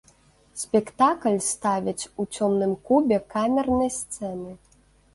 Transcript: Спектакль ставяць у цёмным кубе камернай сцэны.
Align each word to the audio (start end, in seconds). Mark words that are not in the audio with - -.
Спектакль 0.61 1.37
ставяць 1.49 2.09
у 2.23 2.27
цёмным 2.39 2.75
кубе 2.91 3.23
камернай 3.37 3.97
сцэны. 4.03 4.61